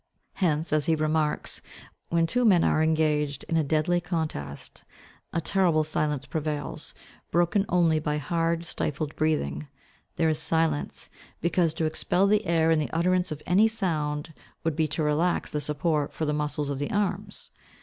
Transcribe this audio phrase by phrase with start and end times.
[0.33, 1.61] Hence, as he remarks,
[2.09, 4.83] when two men are engaged in a deadly contest,
[5.31, 6.95] a terrible silence prevails,
[7.29, 9.67] broken only by hard stifled breathing.
[10.15, 14.33] There is silence, because to expel the air in the utterance of any sound
[14.63, 17.51] would be to relax the support for the muscles of the arms.